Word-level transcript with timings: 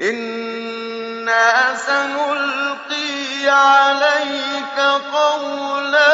إِنَّا 0.00 1.74
سَنُلْقِي 1.74 3.48
عَلَيْكَ 3.48 4.78
قَوْلًا 5.12 6.12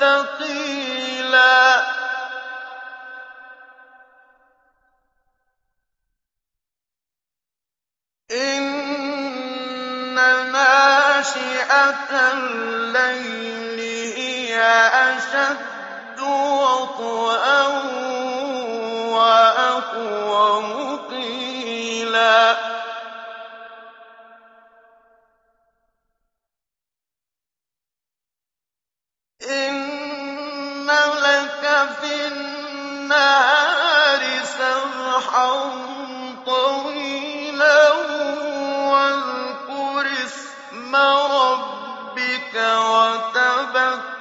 ثَقِيلًا 0.00 1.82
إِنَّ 8.30 10.14
نَاشِئَةَ 10.52 12.10
اللَّيْلِ 12.32 13.78
هِيَ 14.18 14.60
أَشَدُّ 15.14 16.20
وَطْئًا 16.20 17.62
وَأَقْوَمُ 19.14 20.97
إِنَّ 29.42 30.90
لَكَ 31.26 31.64
فِي 32.00 32.26
النَّهَارِ 32.26 34.22
سَبْحًا 34.44 35.52
طَوِيلًا 36.46 37.92
وَاذْكُرِ 38.92 40.06
اسْمَ 40.26 40.92
رَبِّكَ 40.96 42.54
وَتَبَتَّلْ 42.94 44.18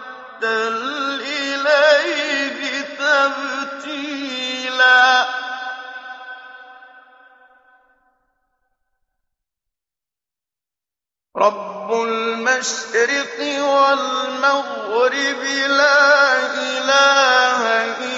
رَبُّ 11.37 11.93
الْمَشْرِقِ 11.93 13.37
وَالْمَغْرِبِ 13.61 15.43
لَا 15.67 16.01
إِلَٰهَ 16.53 17.61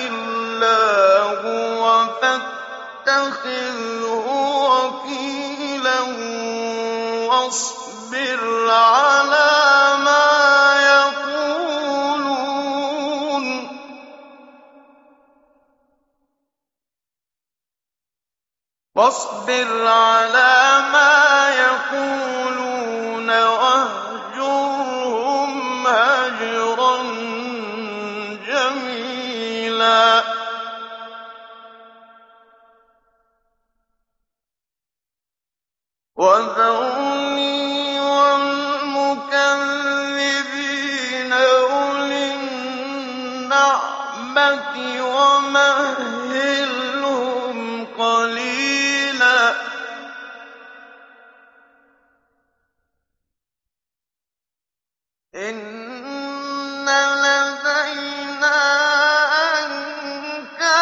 إِلَّا 0.08 1.22
هُوَ 1.44 1.84
فَاتَّخِذْهُ 2.22 3.46
وَكِيلًا 4.72 6.00
وَاصْبِرْ 7.28 8.72
عَلَىٰ 8.72 9.98
مَا 10.04 10.30
النَّعْمَةِ 44.40 45.02
وَمَهِّلْهُمْ 45.02 46.18
قَلِيلًا. 47.86 49.56
إِنَّ 55.36 56.90
لَدَيْنَا 57.26 58.60
أَنكَالًا 59.60 60.80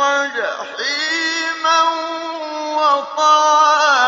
وَجَحِيمًا 0.00 1.80
وَطَعَامًا. 2.76 3.99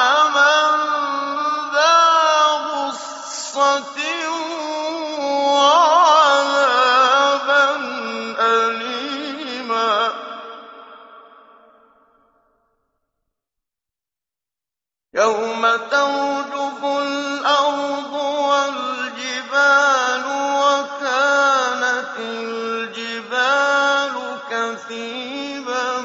كَثِيبًا 24.92 26.00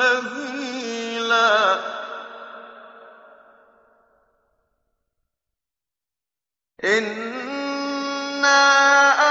مَّهِيلًا. 0.00 1.80
إِنَّا 6.84 8.60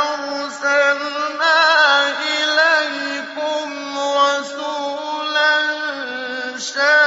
أَرْسَلْنَا 0.01 1.59
إِلَيْكُمْ 2.09 3.69
رَسُولًا 3.99 5.53
شَاهِدًا 6.57 7.02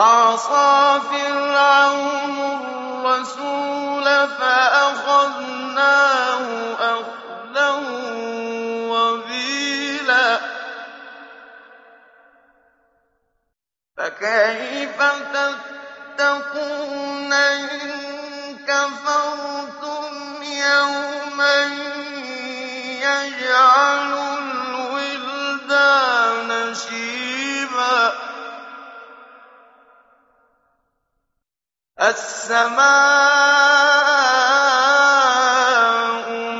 فَعَصَىٰ 0.00 1.00
فِرْعَوْنُ 1.10 2.36
الرَّسُولَ 3.04 4.04
فَأَخَذْنَاهُ 4.40 5.84
أَخْذًا 6.80 7.70
وَبِيلًا 8.92 10.40
فَكَيْفَ 13.96 14.98
تَتَّقُونَ 16.16 17.32
إِن 17.32 17.90
كَفَرْتُمْ 18.68 20.12
يَوْمًا 20.42 21.58
يَجْعَلُ 23.04 23.99
السَّمَاءُ 32.00 32.80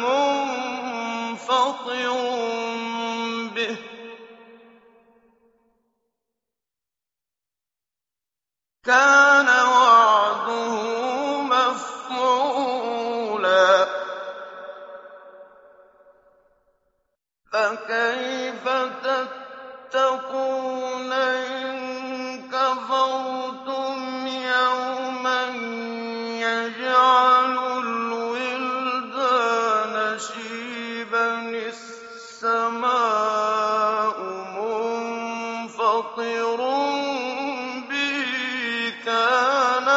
مُنفَطِرٌ 0.04 1.36
بِهِ 3.54 3.74
ۚ. 3.76 3.78
كَانَ 8.84 9.48
وَعْدُهُ 9.48 10.74
مَفْعُولًا. 11.42 12.40
شِيبًا 30.20 31.40
السَّمَاءُ 32.44 32.90
مُنفَطِرٌ 34.60 35.80
كَانَ 39.04 39.88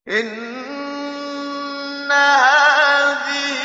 إِنَّ 0.08 0.52
هَٰذِهِ 2.12 3.62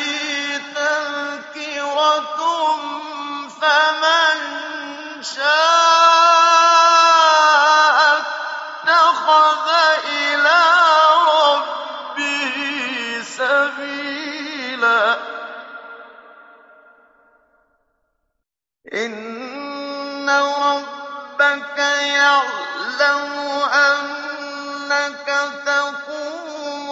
تَذْكِرَةٌ 0.75 2.39
ۖ 2.77 3.49
فَمَن 3.61 4.37
شَاءَ 5.23 6.02
رَبَّكَ 20.41 21.77
يَعْلَمُ 22.18 23.33
أَنَّكَ 23.89 25.27
تَقُومُ 25.65 26.88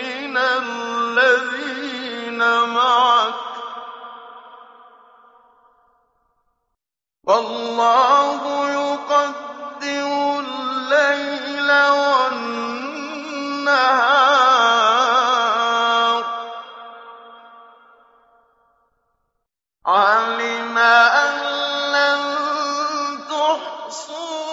مِّنَ 0.00 0.34
الَّذِينَ 0.36 2.40
مَعَكَ 2.74 3.04
ۚ 3.04 3.07
عَلِمَ 19.88 20.78
أَن 20.78 21.34
لَّن 21.92 22.20
تُحْصُوهُ 23.28 24.47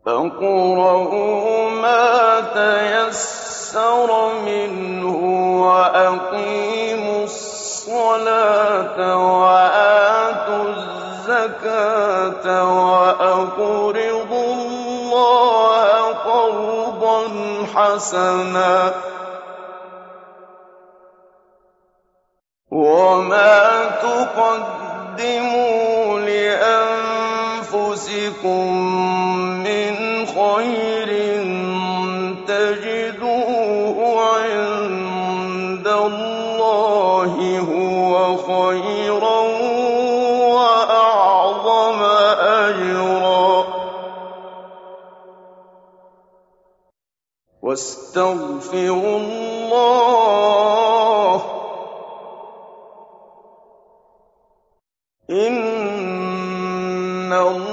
فَاقْرَءُوا 0.06 1.70
مَا 1.70 2.40
تَيَسَّرَ 2.40 4.10
مِنْهُ 4.46 5.18
وَأَقِيمُوا 5.66 7.22
الصَّلَاةَ 7.24 8.98
وَآتُوا 9.42 10.64
الزَّكَاةَ 10.68 12.46
وَأَقْرِضُوا 12.64 13.87
حَسَنًا 17.78 18.90
ۚ 18.90 18.94
وَمَا 22.70 23.84
تُقَدِّمُوا 24.02 25.60
لِأَنفُسِكُم 26.20 27.62
مِّنْ 29.68 29.94
خَيْرٍ 30.26 31.10
تَجِدُوهُ 32.48 33.98
عِندَ 34.34 35.86
اللَّهِ 35.86 37.34
هُوَ 37.70 38.14
خَيْرًا. 38.36 39.37
وَاسْتَغْفِرُوا 47.68 49.18
اللَّهَ 49.18 50.58
ۖ. 51.38 51.42
إِنَّ 55.30 57.32
اللَّهَ 57.32 57.67